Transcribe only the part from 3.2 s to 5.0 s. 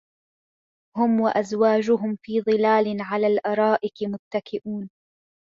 الأَرائِكِ مُتَّكِئونَ